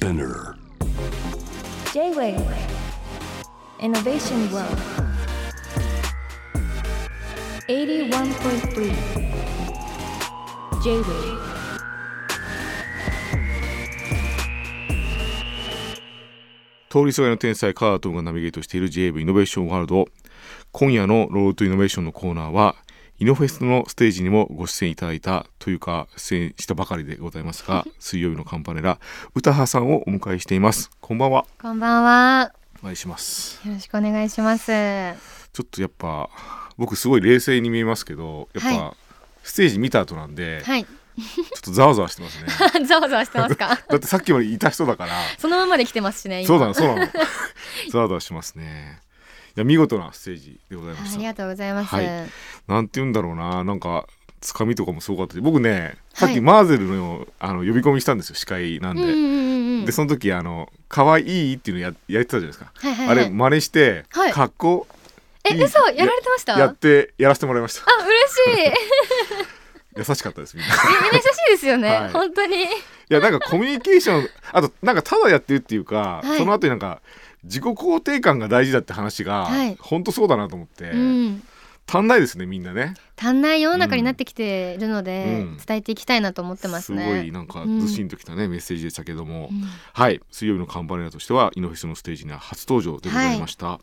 [0.00, 0.56] Spinner.
[1.92, 2.40] J-Wave
[3.80, 4.78] Innovation World.
[7.68, 8.94] 81.3
[10.82, 11.50] J-Wave
[16.88, 20.08] 通りすがりの天才川田十夢がナビゲートしている JV イノベーションワールド
[20.72, 22.74] 今夜の Road to Innovation のコーナーは
[23.20, 28.98] イノフェスのステージにもご出演いただいたというか出演したばかりでございますが 水曜日のカンパネラ
[29.34, 32.52] 歌羽さんをお迎えしていますこんばんはこんばんは。
[32.82, 34.72] お願いしますよろしくお願いします。
[35.52, 36.30] ちょっとやっぱ
[36.78, 38.96] 僕すごい冷静に見えますけどやっぱ、は
[39.42, 40.84] ステージ見た後なんで、はい。
[40.84, 40.90] ちょ
[41.58, 42.48] っとざわざわしてますね
[42.88, 43.68] ざわざわしてますか？
[43.90, 46.40] だってさっきまでいた人だからそのままで来てますしね。
[46.40, 47.08] 今そうなのそうなの
[47.90, 49.09] ざわざわしますねい
[49.56, 51.14] や見事なステージでございました。
[51.16, 51.94] ありがとうございます。
[51.94, 52.06] はい。
[52.68, 53.64] なんて言うんだろうな。
[53.64, 54.06] なんか
[54.40, 55.34] つかみとかもすごかった。
[55.34, 58.36] し僕ねさっはいきマーゼルのあの呼び込みしたんですよ。
[58.36, 59.20] 司会なんで、うんうんうん
[59.80, 59.84] うん。
[59.84, 63.18] でその時あの「可愛いっていうのややってたじゃないですか、はいはいはい。
[63.18, 64.32] あれ真似して、はい。
[64.32, 64.86] 格好
[65.50, 65.58] え、い。
[65.58, 66.58] い嘘やられてました？
[66.58, 67.82] やってやらせてもらいました。
[67.82, 67.86] あ、
[68.46, 68.72] 嬉しい。
[69.96, 70.74] 優しかったですみんな。
[70.74, 71.88] みんな優しいですよね。
[71.90, 72.12] はい。
[72.12, 72.62] 本当に。
[72.62, 72.66] い
[73.08, 76.38] やなんかコミュニケーションあとなんかただやってるっていうか、はい。
[76.38, 77.00] その後になんか
[77.44, 79.76] 自己肯定感が大事だって話が、はい。
[79.80, 81.42] 本当そうだなと思って、うん。
[81.92, 82.94] 足んないですねみんなね。
[83.16, 85.56] 足んない世の中になってきてるので、うん。
[85.56, 87.06] 伝えていきたいなと思ってますね。
[87.06, 89.62] ごいなんかうんずしんときたね、メッセージでしたけども、うん。
[89.92, 90.20] はい。
[90.30, 93.80] 水曜日のカンパネラとしてはイノフェスのステージには初登場でございました、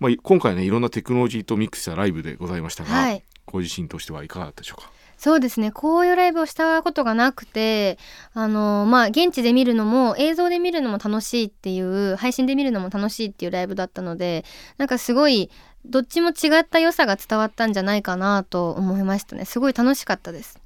[0.00, 3.22] まあ、い今回ねいろんなテクノロジーとミックスしたライブでございましたが、はい。
[3.44, 4.90] ご自身としてはいかがだったでしょうか？
[5.16, 5.70] そうですね。
[5.70, 7.98] こういうライブをしたことがなくて
[8.34, 14.44] あのまあ現地で見るのも映像で見るのも楽しいっていう配信で見るのも楽しいっていうライブだったので
[14.78, 15.50] なんかすごい
[15.86, 19.44] どっちも違った良さが伝わったんじゃないかなと思いましたね。
[19.44, 20.60] すごい楽しかったです。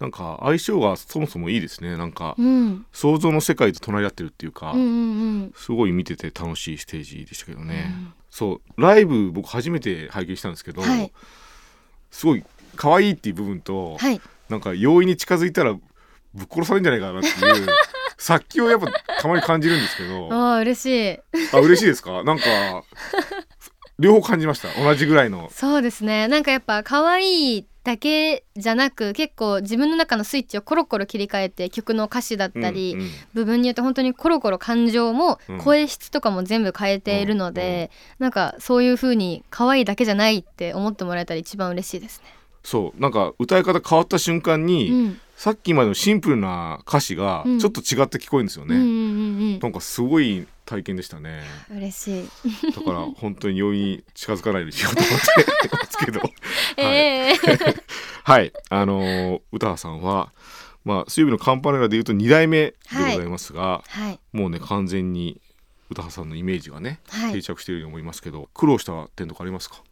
[0.00, 1.96] なんか相性がそもそもいいですね。
[1.96, 2.86] なんかうん。
[2.92, 4.90] 想像の世界と隣り合ってるっていうか、うんうんう
[5.46, 5.52] ん。
[5.56, 7.94] すごい見てて楽しいステージでしたけどね、
[8.30, 11.12] そうライブ僕初めて拝見したんですけど、はい。
[12.10, 12.44] すごい
[12.74, 14.20] 可愛いっていう部分と、はい。
[14.48, 15.80] なんか容易に近づいたらぶ
[16.44, 17.28] っ殺されるんじゃないかなって
[17.60, 17.68] いう
[18.18, 18.86] 殺気をやっぱ
[19.20, 20.28] たまに感じるんですけど。
[20.32, 21.18] ああ嬉しい。
[21.52, 22.22] あ嬉しいですか？
[22.24, 22.44] なんか
[23.98, 24.68] 両方感じました。
[24.82, 25.48] 同じぐらいの。
[25.52, 26.28] そうですね。
[26.28, 33.10] なんかやっぱ可愛いだけじゃなく結構自分の中のスイッチをコロコロ切り替えて曲の歌詞だったり、うんうん。
[33.34, 35.58] 部分によって本当にコロコロ感情もうん。
[35.58, 42.26] 声質とかも全部変えているので、なんかそういう風に可愛いだけじゃないって思ってもらえたら一番嬉しいですね。
[42.64, 47.58] そうなんか歌い方変わった瞬間に、うん、さっきまでのシンプルな歌詞がうん。
[47.60, 51.42] ちょっと違って聞こえるんですよね、うんなんかすごい体験でしたね。
[51.70, 52.72] うん嬉しい。
[52.72, 56.20] だから 本当に容易に近づかないようにしようと思ってますけど。
[56.82, 57.38] ええ。
[58.24, 58.52] はい。
[58.70, 60.32] あのー歌羽さんは
[60.84, 64.18] まあ水曜日のカンパネラでいうと2代目でございますが、はい。
[64.32, 65.40] もうね完全に
[65.90, 67.32] 歌羽さんのイメージがね、はい。
[67.34, 69.82] 定着しているように思いますけど苦労した点とかありますか？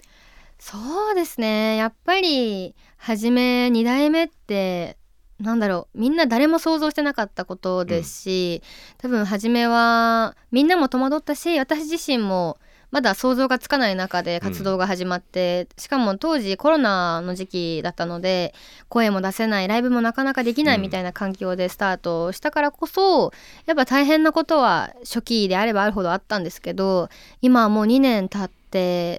[0.64, 0.78] そ
[1.10, 1.74] うですね。
[1.76, 4.96] やっぱり初め2代目って
[5.40, 5.98] なんだろう。
[6.00, 8.62] みんな誰も想像してなかったことですし、
[8.98, 12.58] 多分初めはみんなも戸惑ったし私自身も
[12.92, 18.54] まだ想像がつかない中で活動が始まって、しかも当時コロナの時期だったので
[18.88, 23.32] 声も出せないライブもなかなかできないみたいな環境でスタートしたからこそ、
[23.66, 27.08] やっぱ大変なことは初期であればあるほどあったんですけど
[27.40, 28.61] 今はもう2年経って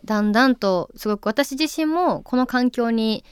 [0.04, 3.24] だんだんとすごく私自身もこの環境に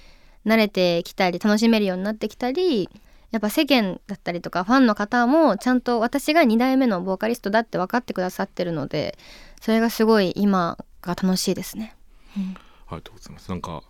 [0.46, 2.90] 慣れてきたり楽しめるようになってきたり
[3.32, 9.18] やっぱ世間だったりとかファンの方もちゃんと私が2代目のボーカリストだって分かってくださってるので
[9.62, 11.96] それがすごい今が楽しいですね。
[12.36, 12.56] はい、あり
[12.98, 13.50] がとうございます。
[13.50, 13.84] なんか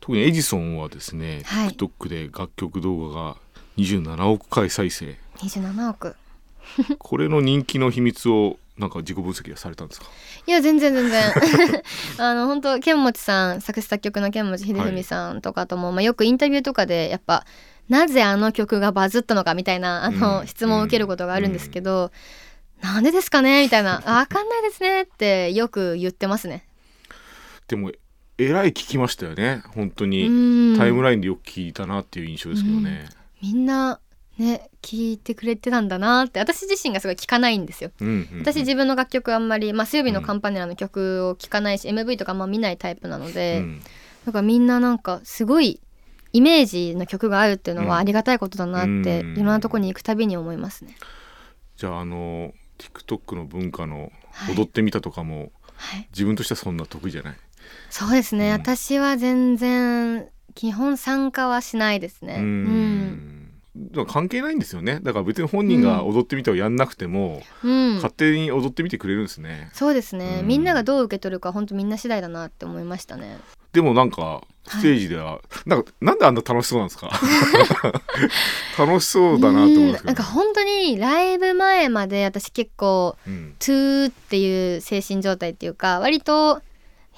[0.00, 3.36] 特にエジソンはですね、はい TikTok で楽曲動画が
[3.76, 5.16] 27億回再生。
[5.36, 6.16] 27億
[6.98, 10.06] これの人気の秘密をなんか自己分析はされたんですか？
[10.46, 11.32] いや全然全然
[12.18, 17.44] あの本当剣持さん作詞作曲の剣持秀文さんとかとも、まあ、よくインタビューとかでやっぱ
[17.88, 22.12] なぜあの曲がバズったのかみたいなあの、うん質問を受けることがあるんですけど、
[22.82, 23.62] なんでですかね？
[23.62, 26.66] みたいなあわかんないですねってよく言ってますね。
[27.66, 27.90] でも
[28.38, 29.62] えらい聞きましたよね。
[29.74, 30.28] 本当うに
[30.74, 33.08] んタイムラインでよく聞いたなっていう印象ですけどね。
[33.42, 34.00] みんな
[34.38, 37.90] ね聞いてくれてたんだなって私自身がすごい聞かないんですよ。
[38.00, 38.40] うんうんうん。
[38.40, 43.80] 私自分の楽曲あんまり、まあ、水曜日のカンパネラの曲を聴かないし、MV とかあんま見ないタイプなので、うん。
[44.26, 45.80] だからみんななんかすごい
[46.32, 47.88] イメージの曲があるっていうのうん。
[47.88, 49.32] はありがたいことだなって、うん。
[49.34, 50.96] いろんなとこに行くたびに思いますね。
[51.76, 54.54] じゃああの TikTok の文化のはい。
[54.54, 57.36] 踊ってみたとかも、はい、自分としてはそんな得意じゃない？
[57.90, 58.52] そうですね、うん。
[58.52, 62.34] 私は全然基本参加はしないですね。
[62.34, 63.37] ううん
[64.06, 65.00] 関係ないんですよね。
[65.02, 67.94] だから別に本人が踊ってみてはやんなくても、うん。
[67.96, 69.70] 勝手に踊ってみてくれるんですね。
[69.72, 70.46] そうですね、うん。
[70.48, 73.38] みんながどう受け取るか本当みんな次第だなって思いましたね。
[73.72, 77.10] でもなんかステージでは、なんかなんであんな楽しそうなんですか？
[78.78, 83.54] 楽しそうだなと思うんですけど、うんなんか本当にライブ前まで私結構うん。
[83.58, 86.62] トゥーっていう精神状態っていうか割と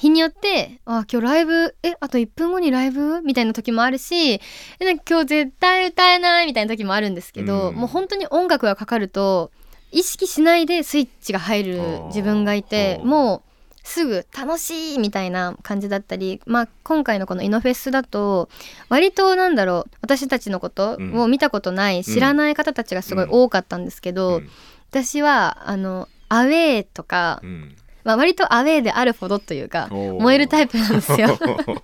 [0.01, 3.21] 日によってあ今日ライブえあと1分後にライブ？
[3.21, 4.41] みたいな時もあるしえ
[4.81, 6.47] なんか今日絶対歌えない？
[6.47, 7.75] みたいな時もあるんですけど、うん。
[7.75, 9.51] もう本当に音楽がかかると
[9.93, 13.51] 意識しないでスイッチが入る自分がいてもう
[13.83, 18.49] すぐ楽しいみたいな感じだったり、まあ、今回のこのイノフェスだと
[18.89, 24.51] 割となんだろう私たちのことを見たことない、知らない方たちがすごい多かったんですけど、うん。
[24.91, 31.39] 私はあのアウェーとか、うんまあ、割とアウェーであるほどというか燃えるタイプなんですよ。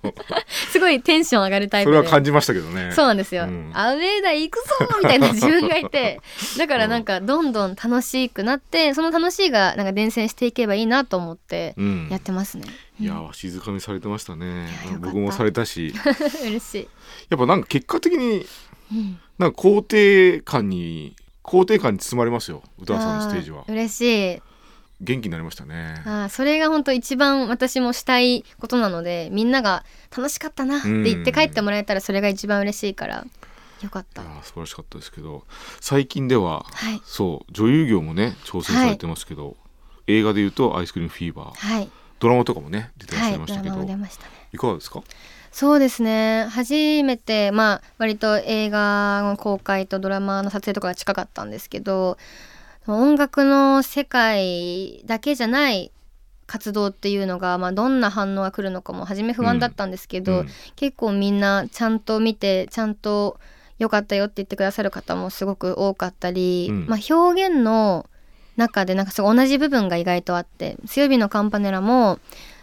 [0.71, 1.97] すごいテンション上がるタイプで。
[1.97, 2.91] それは感じましたけどね。
[2.93, 3.71] そうなんですよ、うん。
[3.73, 6.21] アウェーだ行くぞみたいな自分がいて
[6.57, 12.07] だからなんかどんどん楽しくなってその楽しいがなんか伝染していけばいいなと思ってうん。
[12.09, 12.65] やってますね、
[12.99, 14.67] いやー静かにされてましたね。
[14.99, 15.93] 僕もされたし。
[16.43, 16.87] 嬉しい、
[17.29, 18.45] やっぱなんか結果的に
[18.91, 19.19] うん。
[19.37, 23.61] なんか肯定感に肯定感に包まれますよ歌わさんのステージは。
[23.67, 24.41] あ嬉しい
[24.99, 26.01] 元気になりましたね。
[26.05, 29.85] あーそれが本当一番私もしたいことなのでみんなが
[30.15, 33.25] 楽しかったなって言って帰ってもらえたらそれが一番嬉しいから
[33.83, 34.23] よかった。
[34.43, 35.43] 素晴らしかったですけど
[35.79, 37.01] 最近でははい。
[37.05, 39.55] そう女優業もね挑戦されてますけど、
[40.07, 41.89] 映画でいうと「アイスクリームフィーバー」はい。
[42.19, 44.31] ドラマとかもね出てらっしゃいましたけど、マも出ましたね。
[44.51, 45.03] いかがですか？
[45.51, 46.47] そうですね。
[46.49, 46.73] 初
[47.03, 52.17] めてまあ割と映画の公開とドラマの撮影とかが近かったんですけど
[52.93, 55.91] 音楽の世界だけじゃない
[56.47, 60.47] 活動っていうのが、まあ、どんな反応が来るのかも初め不安だったんですけど、うん。
[60.75, 63.39] 結構みんなちゃんと見てちゃんと
[63.77, 66.85] 良かったよって言ってくださる方もすごく多かったり、うん。
[66.87, 68.09] まあ、表現の
[68.55, 72.19] 中でなんかすごい同じ部分が意外とあって「強火のカンパネラも」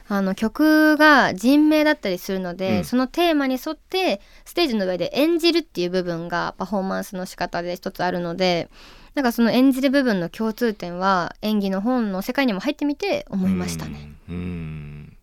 [0.07, 2.85] あの曲が人名だったりするので、うん。
[2.85, 8.69] そのテーマに沿ってステージの上で演じるっていう部分がパフォーマンスの仕方で一つあるので
[9.15, 14.11] なんかその演じる部分の共通点は演技の本の世界にも入ってみて思いましたね。
[14.29, 14.35] うん。
[14.35, 15.17] うん。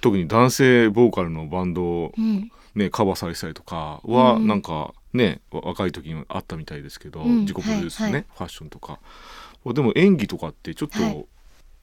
[0.00, 4.46] 特に男性ボーカルのバンドをうんねカバーされてたりとかはうん。
[4.46, 7.40] なんかね、若い時にあったみたいですけど、うん。
[7.40, 8.24] 自己プロデュースね、はいはい。
[8.36, 8.98] ファッションとか。
[9.66, 11.12] でも演技とかってちょっはい。
[11.12, 11.28] と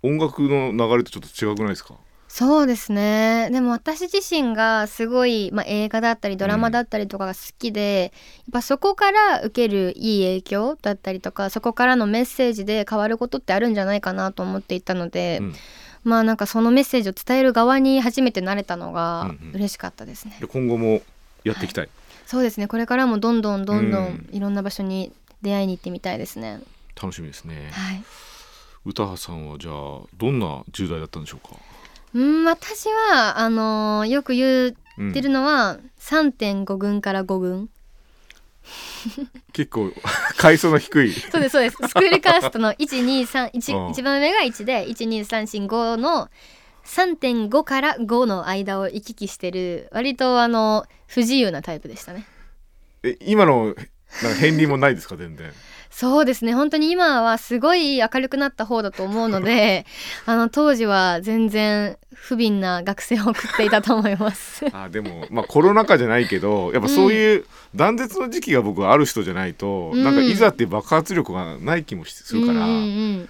[0.03, 1.95] 音楽の流れとちょっと違くないですか、
[2.35, 3.49] そうですね。
[3.51, 15.53] でも私自身がすごい、まあ、映画だったりドラマだったりとかが好きで、やっぱそこから受けるいい影響だったりとかそこからのメッセージで変わることってあるんじゃないかなと思っていたので、うん。
[16.03, 19.51] まあなんかそのメッセージを伝える側に初めてなれたのがうんうん。
[19.53, 20.35] 嬉しかったですね。
[20.39, 21.03] で今後も
[21.43, 21.89] やっていきたい、
[22.25, 22.67] そうですね。
[22.67, 24.05] これからもどんどんどんどうん。
[24.05, 25.13] んいろんな場所に
[25.43, 26.61] 出会いに行ってみたいですね。
[26.99, 28.03] 楽しみですね、はい。
[28.85, 29.73] 歌羽さんはじゃあ
[30.17, 31.55] どんな10代だったんでしょうか、
[32.13, 37.69] うん私はあのーよく言うんってるのは3.5軍から5軍。
[39.51, 39.91] 結構
[40.37, 41.11] 階層の低い。
[41.31, 41.77] そうですそうです。
[41.87, 43.91] スクールカーストの1231うん。
[43.91, 46.29] 一番上が1で12345の
[46.85, 52.25] 3.5から5の間を行き来してる割とあの不自由なタイプでしたね。
[53.03, 53.81] え今のなんか
[54.35, 55.51] 片鱗もないですか全然
[55.93, 56.55] そうですね。
[56.55, 59.85] 本当に今はすごい明るくなった方だと思うので
[60.25, 64.65] あの当時は全然不憫な学生を送っていたと思います。
[64.73, 67.45] あでもまあコロナ禍じゃないけどやっぱそういう
[67.75, 70.03] 断絶の時期が僕はある人じゃないと、うん。
[70.03, 73.29] なんかいざって爆発力がない気もするから、うんうんうん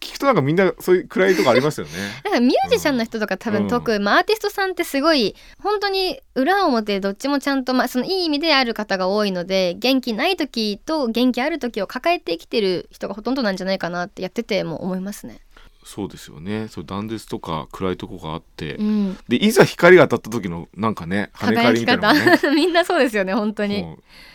[0.00, 1.92] 聞くとなんかみんなそういう暗いとこありますよね。
[2.24, 15.38] なんかミュージシャンの人とか多うん分特、まあ、アーティストさんってすごい本当に裏表どっちもちゃんと、まあ、そのいい意味である方が多いので元気ない時と元気ある時を抱えて生きてる人がほとんどなんじゃないかなってやってても思いますね。
[15.84, 16.68] そうですよね。
[16.68, 22.20] そう断絶とか暗いとこがあって、うん、でいざ光が当たった時のなんかね跳ね返りみたいなね。
[22.38, 22.50] 方。
[22.56, 23.84] みんなそうですよね本当に。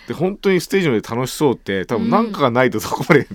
[0.08, 3.28] で本当にステージの上で楽しそうって多分なんかがないとそこまで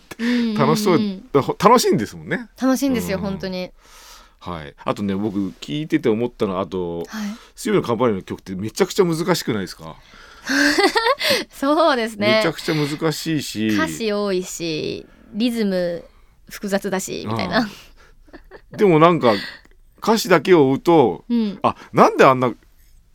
[0.57, 2.49] 楽しそう、んん楽しいんですもんね。
[2.61, 3.25] 楽しいんですよ、うん。
[3.25, 3.71] 本当に。
[4.39, 7.07] はい、あとね僕聞いてて思ったのはあとはい、
[7.57, 9.97] 「水曜日のカンパニー」の曲ってめちゃくちゃ難しくないですか、
[11.49, 12.37] そうですね。
[12.37, 13.69] めちゃくちゃ難しいし。
[13.69, 16.05] 歌詞多いしリズム
[16.51, 17.69] 複雑だしみたいな。
[18.77, 19.33] でもなんか
[20.03, 22.53] 歌詞だけを追うとうん、あなんであんな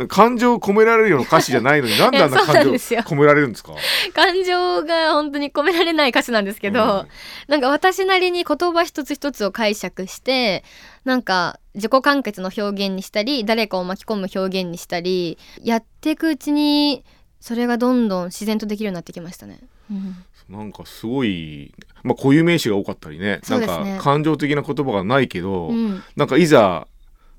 [0.07, 3.73] 感情込められるような歌詞じゃないのに なんであんな感情込められるんですか？
[4.13, 7.07] 感情が本当に込められない歌詞なんですけど、うん。
[7.47, 10.63] なんか私なりに言葉一つ一つを解釈して
[11.03, 17.03] なんか自己完結の表現にしたり誰かを巻き込む表現にしたりやっていくうちに
[17.41, 19.59] それがどんどん自然とできるようになってきましたね。
[19.91, 20.15] うん
[20.49, 23.37] なんかすごい、まあ、固有名詞が多かったりね。
[23.37, 23.41] ね。
[23.49, 26.03] なんか感情的な言葉がないけど、うん。
[26.15, 26.87] なんかいざ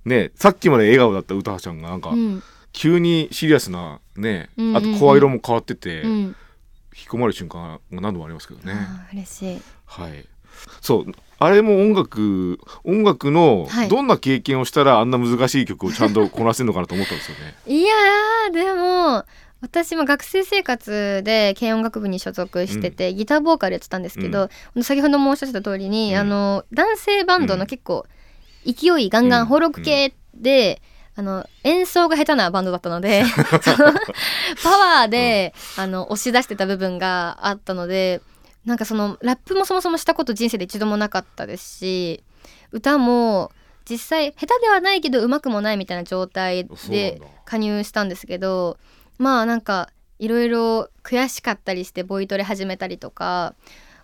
[0.05, 2.43] ねさっきまで笑顔だった歌葉ちゃんがなんかうん。
[2.73, 6.37] 急にシリアスなね、あと声色も変わってて、引うん。
[6.95, 8.75] き込まれる瞬間が何度もありますけどね。
[9.13, 9.63] 嬉しい。
[9.87, 10.25] はい。
[10.81, 11.07] そう。
[11.41, 13.89] あれも音楽音楽のはい。
[13.89, 17.55] どんな経験をしたらあんな難しい曲をちゃんとこなせるのかなと思ったんですよね。
[17.67, 19.25] いやーでも
[19.61, 24.49] 私も学生生活で軽音楽部に所属してて、ギターボーカルやってたんですけど、
[24.83, 26.21] 先ほど申し上げた通りに、うん。
[26.21, 28.07] あの男性バンドの結構
[28.65, 29.45] 勢いガンガうん。
[29.45, 30.81] ンホロック系で、
[31.17, 33.25] あの演奏が下手なバンドだったので
[34.63, 38.23] パワーで、あの押し出してた部分があったので
[38.65, 42.23] なんかそのラップもそもそもしたこと人生で一度もなかったですし
[42.73, 43.51] 歌も
[43.89, 47.27] 実際下手ではないけど上手くもないみたいな状態でだ。
[47.45, 48.79] 加入したんですけど
[49.21, 53.55] まあなんかいろいろ悔しかったりしてボイトレ始めたりとか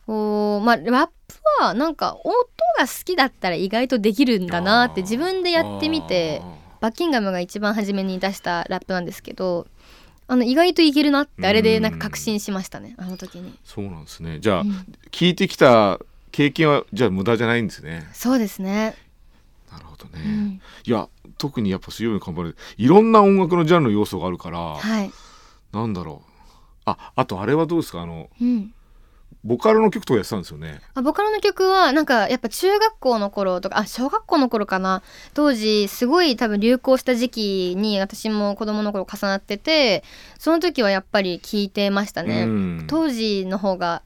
[0.06, 1.12] おーまあラップ
[1.60, 2.34] はなんか音
[2.78, 6.42] が好きだったら意外とできるんだなって自分でやってみて
[6.82, 9.66] バッキンガムが一番初めに出したラップなんですけど
[10.28, 14.40] あの意外といけるなってあれでなんか確信しましたねあの時に、そうなんですね。
[14.40, 14.84] じゃあ、うん。
[15.12, 16.00] 聞いてきた
[16.32, 18.06] 経験はじゃあ無駄じゃないんですね。
[18.12, 18.96] そうですね、
[19.70, 20.20] なるほどね。
[20.24, 20.60] うん。
[20.84, 22.86] いや特にやっぱ水曜日のカンパネラい。
[22.86, 25.10] ろんな音楽のジャンルの要素があるから、はい、
[25.72, 26.30] なんだろう。
[26.86, 28.02] ああとあれはどうですか？
[28.02, 28.72] あのうん、
[29.42, 30.80] ボカロの曲とかやってたんですよね。
[30.94, 35.02] あボカロの曲はなんかやっぱ中学校の頃とかあ小学校の頃かな。
[35.34, 40.04] 当時すごい多分流行した時期に私も子供の頃重なってて
[40.38, 42.84] その時はやっぱり聞いてましたね、うん。
[42.86, 44.02] 当時の方が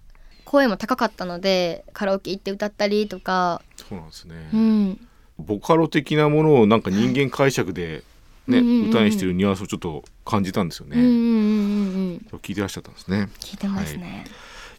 [0.47, 4.51] 声も高かったのでカラオケ行って歌ったりとか、そうなんですね。
[4.53, 5.09] うん、
[5.41, 8.03] ボカロ的なものをなんか人間解釈で、
[8.47, 8.85] ねうんうんうん。
[8.85, 10.97] うん歌にしてるニュアンスをちょっと感じたんですよね。
[10.97, 12.39] うんうんうんうんうん。
[12.39, 13.29] 聞いてらっしゃったんですね。
[13.39, 14.35] 聞いてますね、じゃ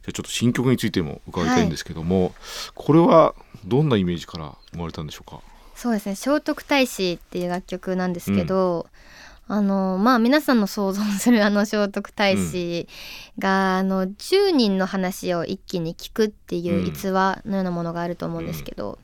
[0.10, 2.34] あちょっと新曲についても伺いたいんですけども、
[2.76, 3.34] これは
[3.66, 5.42] どんなイメージから生まれたんでしょうか？
[5.76, 6.16] そうですね。
[6.16, 8.88] 聖徳太子っていう楽曲なんですけど、
[9.48, 12.88] あのまあ皆さんの想像するあの聖徳太子
[13.40, 19.00] が、あの10人の話を一気に聞くっていう逸話のようなものがあると思うんですけど、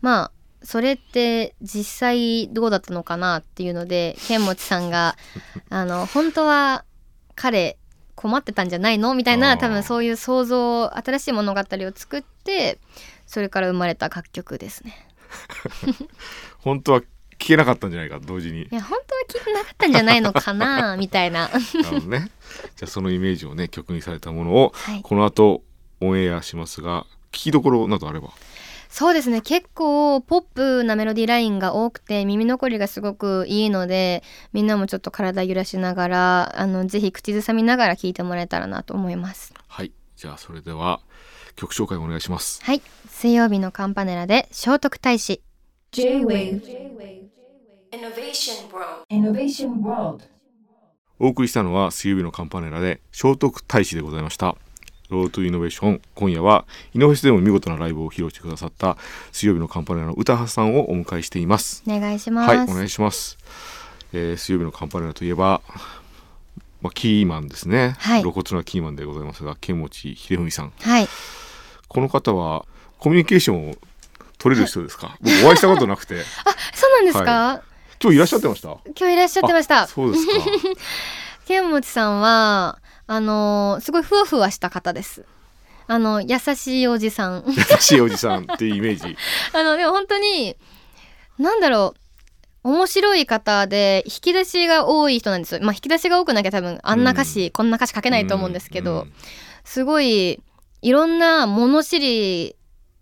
[0.00, 0.30] まあ
[0.64, 5.16] それって実際どうだったのかなっていうので剣持さんが
[5.70, 6.84] あの本当は
[7.34, 7.76] 彼
[8.14, 9.14] 困ってたんじゃないの？
[9.14, 12.78] みたいな多分そういう想像新しい物語を作って
[13.26, 15.08] それから生まれた楽曲ですね。
[16.58, 17.06] 本当は聞
[17.38, 18.68] けなかったんじゃないか同時にい。
[18.70, 21.48] や本当は聞いてなかったんじゃないのかな みたいな。
[21.48, 22.30] なるほどね。
[22.76, 25.62] じゃあそのイメージをね曲にされたものをはい、この後
[26.00, 28.30] オンエアしますが聞きどころなどあれば。
[28.92, 34.22] そうですね結構ポップなメロディーラインが多くて耳残りがすごくいいので
[34.52, 39.54] みんなもちょっと体揺らしながらあのぜひ口ずさみながら聴いてもらえたらなと思います。
[39.66, 39.92] はい。
[40.14, 41.00] じゃあそれでは
[41.56, 42.62] 曲紹介お願いします。
[42.62, 45.40] はい水曜日のカンパネラで聖徳太子
[45.92, 46.60] J-Wave
[47.92, 50.24] Innovation World Innovation World
[51.18, 54.54] お送りしたのは水曜日のカンパネラで聖徳太子でございました。
[55.12, 56.64] ロードトゥイノベーション今夜は
[56.94, 58.96] イノフェスでも見事なライブを披露してくださった
[59.30, 61.82] 水曜日のカンパネラの歌羽さんをお迎えしています。
[61.86, 62.48] お願いします。
[62.48, 63.38] はい、お願いします。
[64.12, 65.60] えー水曜日のカンパネラといえば、
[66.80, 68.20] まあ、キーマンですね、はい。
[68.22, 70.72] 露骨なキーマンでございますが剣持秀文さん。
[70.80, 71.08] はい。
[71.88, 72.64] この方は
[72.98, 73.74] コミュニケーションを
[74.38, 76.22] 取れる人ですか、僕お会いしたことなくて。
[76.74, 77.62] そうなんですか、
[78.02, 78.68] 今日いらっしゃってました？
[78.98, 79.82] 今日いらっしゃってました。
[79.82, 80.32] あそうですか。
[81.46, 85.24] 剣持さんはあのすごいふわふわした方です。
[85.86, 87.44] あの優しいおじさん。
[87.46, 89.16] 優しいおじさんっていうイメージ
[89.52, 90.56] あのでも本当に
[91.38, 91.94] なんだろ
[92.64, 95.60] う面白い方で引き出しが多い人なんですよ。
[95.62, 99.12] まあ引き出しが多くなきゃ多分あんな歌詞、こんな歌詞書けないと思うんですけど、うん
[99.64, 100.42] すごい
[100.82, 102.56] いろんな物知り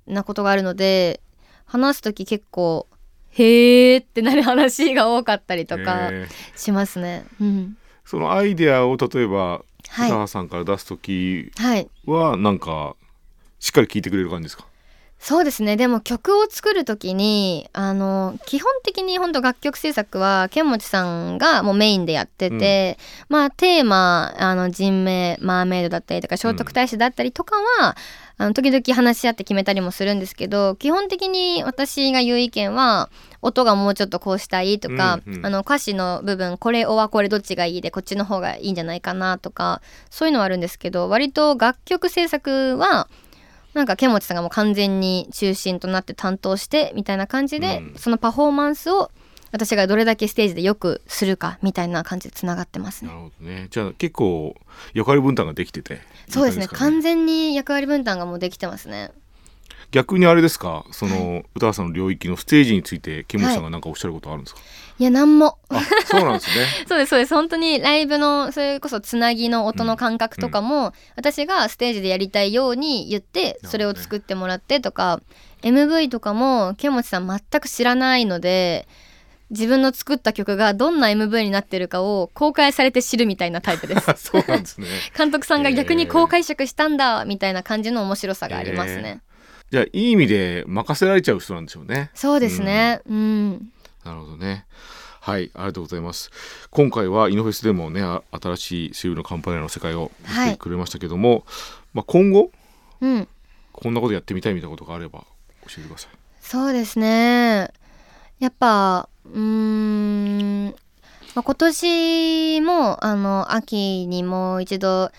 [0.07, 1.21] なことがあるので
[1.65, 2.87] 話す時結構
[3.31, 7.25] へーってなる話が多かったりとかえーしますね。
[7.41, 10.09] うん、そのアイデアを例えばはい。
[10.09, 11.51] 歌羽さんから出す時
[12.07, 12.95] はなんか
[13.59, 14.65] しっかり聞いてくれる感じですか？
[15.19, 15.77] そうですね。
[15.77, 27.97] でも曲を作る時にあの基本的に本当楽曲制作は剣持さんがもうメインでやってて、まあテーマあの人名マーメイドだったりとか聖徳太子だったりとかは、
[28.39, 33.11] あの時々話し合って決めたりもするんですけど基本的に私が言う意見は
[33.43, 35.47] 音がもうちょっとこうしたいとか、うんうん。
[35.47, 39.81] あの歌詞の部分これおはこれどっちがいいでこっちの方がいいんじゃないかなとか
[40.11, 43.09] そういうのはあるんですけど割と楽曲制作は
[43.75, 47.99] なんか剣持さんがもう完全に中心となって担当してみたいな感じで、うん。
[47.99, 49.11] そのパフォーマンスを
[49.53, 53.09] 私がどれだけステージでよくするかみたいな感じでつながってますね。
[53.09, 53.67] なるほどね。
[53.71, 54.55] じゃあ結構
[54.95, 56.63] 役割分担ができててそうですね。
[56.63, 59.13] いい感じ完全に役割分担がもうできてますね
[59.91, 60.85] 逆にあれですか？
[60.93, 64.61] その、歌川さんの領域のステージについて木本さんが何かおっしゃることあるんですか、
[64.99, 65.05] い。
[65.05, 65.59] やなんも。
[65.69, 66.67] あそうなんですね。
[66.87, 67.35] そうですそうです。
[67.35, 75.21] 本当にライブのそれこそつなぎの音の感覚とかも、私がステージでやりたいように言ってそれを作ってもらってとか、
[75.63, 78.89] MV とかもケモチさん全く知らないので
[79.51, 84.07] 自分の作った曲がどんな MV になってるかを公開されて知るみたいなタイプです。
[84.17, 84.87] そうなんですね。
[85.17, 89.21] 監督さんが逆にこう解釈したんだみたいな感じの面白さがありますね、
[89.71, 92.11] じゃあいい意味で任せられちゃう人なんでしょうね。
[92.15, 93.01] そうですね。
[93.09, 93.51] うん、
[94.05, 94.67] なるほどね。
[95.21, 96.31] はいありがとうございます。
[96.71, 101.45] 今回はイノフェスでもねあ新しい水曜日のカンパネラの世界を見せてくれましたけども、
[101.93, 102.51] まあ、今後
[103.01, 103.29] うん、
[103.73, 105.21] こんなことやってみたいみたいなことがあれば
[105.67, 106.11] 教えてください。
[106.41, 107.71] そうですね。
[108.41, 110.73] やっぱうーん、ま
[111.37, 115.13] あ、今年もあの秋にもう一度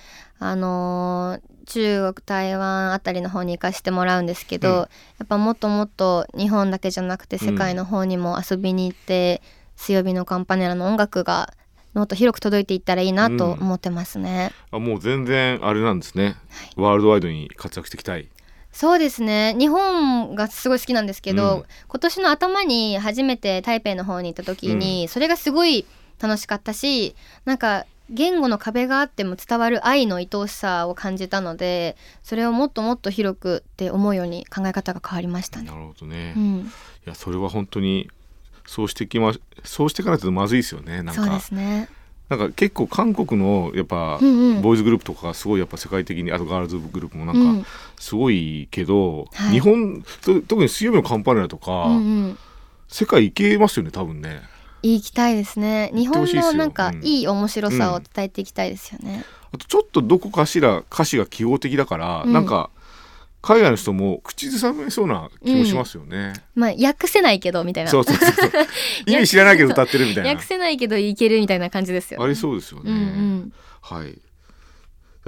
[0.43, 4.75] あの中国台湾あたりの方に行かせてもらうんですけど、うん。
[4.75, 4.87] や
[5.23, 9.43] っぱもっともっと日本だけじゃなくて世界の方にも遊びに行って、
[9.75, 11.53] 水曜日のカンパネラの音楽が
[11.93, 14.51] もっと広く届いていったらいいなと思ってますね。
[14.71, 16.37] あもう全然あれなんですね、
[16.75, 18.27] ワールドワイドに活躍していきたい。
[18.71, 19.55] そうですね。
[19.59, 21.65] 日本がすごい好きなんですけど、うん。
[21.87, 25.85] 今年の頭に初めて台北の方に行った時に、それがすごい
[26.19, 35.65] 楽しかったしなんか言語の壁があっても伝わる愛の愛おしさを感じたのでそれをもっともっと広くって思うように考え方が変わりましたね。
[35.69, 36.71] なるほどね、いうん、
[37.05, 38.09] やそれは本当に
[38.65, 41.01] そうしてきまそうしていかないとまずいですよね。
[41.01, 41.89] なんそうでかすね。
[42.29, 44.61] なんか結構韓国のやっぱ、うんうん。
[44.61, 47.59] ボーイズグループとかがすごいやっぱ世界的にあとガールズグループもなうん。
[47.59, 47.67] んか
[47.99, 49.51] すごいけど、はい。
[49.51, 52.37] 日本と特に水曜日のカンパネラとか、うんうん。
[52.87, 54.41] 世界行けますよね多分ね
[54.83, 55.91] 行きたいですね。
[55.93, 59.23] 日本のなんかうんいい面白さを伝えていきたいですよね。
[59.53, 62.69] あとちょっとどこかしら歌詞が記号的だから、うんなんか
[63.41, 67.89] 海外の人も口ずさめそうな気もしますよね、まあ訳せないけどみたいな。
[67.89, 68.51] そうそうそうそう
[69.07, 72.25] 意味知らないけど歌ってるみたいな訳せないけどいけるみたいな感じですよ、ね。
[72.25, 73.53] ありそうですよね、うんうん。
[73.81, 74.21] はい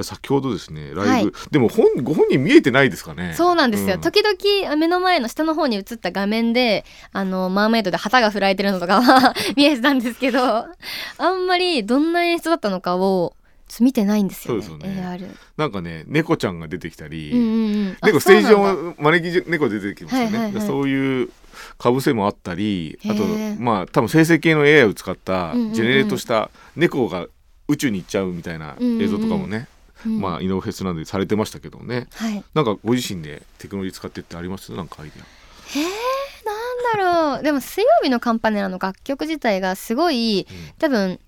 [0.02, 1.32] 先ほどですねライブ、はい。
[1.52, 3.36] でも本ご本人見えてないですかね。
[3.38, 4.02] そうなんですよ、うん。
[4.02, 13.36] 時々目の前の下の方に映った画面であのマーメイドで旗が振られてるのとかは 見えてたんですけどあんまりどんな演出だったのかを
[13.80, 14.62] 見てないんですよね。
[14.64, 15.02] そうですよね。
[15.02, 17.42] AR なんかね猫ちゃんが出てきたり、うんう
[17.92, 20.68] ん猫ステージ上招き猫出てきますよね、はいはいはい。
[20.68, 21.30] そういう
[21.78, 23.24] かぶせもあったりあと
[23.60, 25.74] まあ多分生成系の AI を使ったうんうんうん。
[25.74, 27.28] ジェネレートした猫が
[27.68, 29.68] 宇宙に行っちゃうみたいな映像とかもね、うん
[30.06, 32.08] まあイノフェスなんでされてましたけどね。
[32.14, 32.44] はい。
[32.54, 34.72] なんかご自身でテクノロジー使ってってあります？
[34.74, 35.16] なんかアイデ
[36.46, 37.44] なんだろう。
[37.44, 40.74] でも水曜日のカンパネラの楽曲自体がすごいア、うん。
[40.80, 41.20] 多分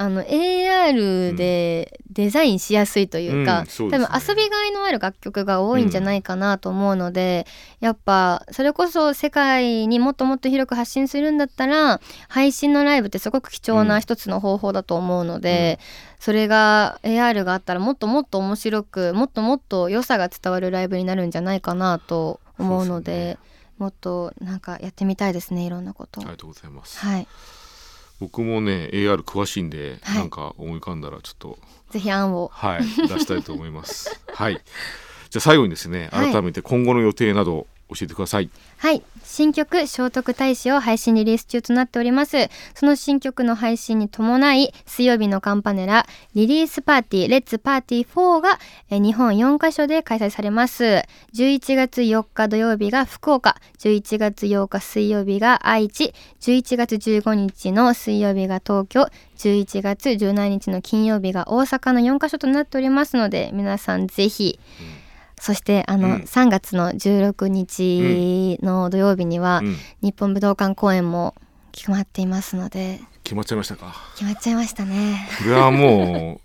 [0.00, 4.06] あの AR でデザインしやすいというか、うんそうですね。
[4.06, 7.48] 多分遊びがいのある楽曲が多いんじゃないかなと思うので、
[7.80, 15.80] やっぱそれこそ世界にもっともっと広く発信するんだったら配信のライブってすごく貴重な一つの方法だと思うので、
[16.18, 23.38] それが AR があったらもっともっと面白くもっともっと良さが伝わるライブになるんじゃないかなと思うのでね。
[23.78, 26.20] もっとなんかやってみたいですねいろんなこと。
[26.20, 27.28] ありがとうございます、はい、
[28.18, 30.18] 僕もね AR 詳しいんで、はい。
[30.18, 31.58] なんか思い浮かんだらちょっと
[31.90, 32.50] ぜひ案を。
[32.52, 34.20] はい出したいと思います。
[34.34, 34.60] はい。
[35.30, 36.32] じゃあ最後にですねはい。
[36.32, 39.02] 改めて今後の予定など教えてください、はい。
[39.24, 42.48] 新曲聖徳太子を配信リリース中となっております。
[42.74, 48.58] その新曲の配信に伴い水曜日のカンパネラリリースパーティーレッツパーティー4が
[48.90, 51.02] えー日本4カ所で開催されます。
[51.34, 64.58] 11月4日土曜日が福岡11月8日水曜日が愛知11月15日の水曜日が東京11月17日の金曜日が大阪の4カ所となっておりますので皆さんぜひ
[65.40, 66.14] そしてあの、うん。
[66.22, 69.76] 3月の16日の土曜日には、うん。
[70.02, 71.34] 日本武道館公演も
[71.72, 73.00] 決まっていますので。
[73.24, 73.94] 決まっちゃいましたか。
[74.14, 75.28] 決まっちゃいましたね。
[75.38, 76.40] これはも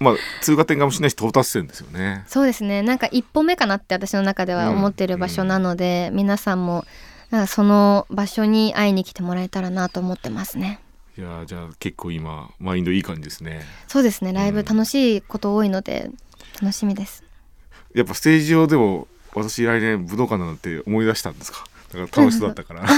[0.00, 2.24] う まあ通過点かもしれないし到達点ですよね。
[2.26, 2.82] そうですね。
[2.82, 6.84] なんか一歩目かなって私の中では思ってる場所なので、皆さんも
[7.30, 10.80] なんかその場所に会いに来てもらえたらなと思ってますね。
[11.18, 13.62] いやーじゃあ結構今マインドいい感じですね。
[13.88, 14.32] そうですね。
[14.32, 14.64] ライブうん。
[14.64, 16.10] 楽しいこと多いので
[16.62, 17.24] 楽しみです
[17.94, 21.64] やっぱステージ上でも私来年武道館なんて思い出したんですか？
[21.92, 22.82] だから楽しそうだったから。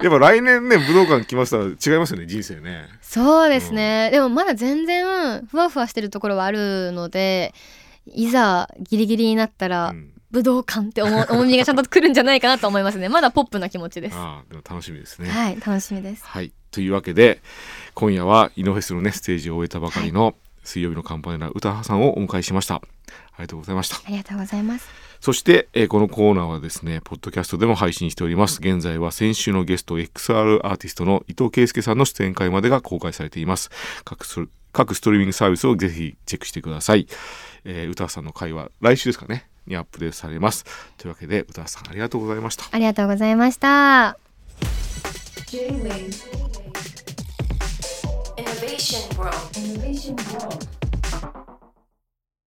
[0.00, 2.88] やっぱ来年ね武道館来ましたら違いますよね人生ね。
[3.02, 7.52] そうですね、でもまだ全然ふわふわしてるところはあるので
[8.06, 10.12] いざギリギリになったら、うん。
[10.30, 13.08] 武道館って思 重みがちゃんとくるんじゃないかなと思いますね。
[13.08, 14.14] まだポップな気持ちです。
[14.14, 15.30] ああでも楽しみですね。
[15.30, 16.22] はい楽しみです。
[16.22, 16.52] はい。
[16.70, 17.40] というわけで
[17.94, 20.34] 今夜はイノフェスのねステージを終えたばかりの
[20.68, 22.80] 水曜日のカンパネラ歌羽さんをお迎えしましたあ
[23.38, 24.88] りがとうございましたありがとうございます
[25.20, 28.60] そして、えーこのコーナーはですね、ポッドキャストでも配信しております。
[28.60, 33.70] 現在は先週のゲスト XR アーティストの伊藤圭介さんの出演会までが公開されています。
[34.04, 37.08] 各スト各ストリーミングサービスをぜひチェックしてください。
[37.64, 40.64] えー、歌羽さんの会は来週ですかね、にアップデートされます。
[40.96, 42.66] というわけで、歌羽さんありがとうございました。
[42.70, 44.16] ありがとうございました
[48.78, 49.56] Innovation World.
[49.56, 50.68] Innovation World